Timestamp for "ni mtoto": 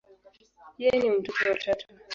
0.99-1.49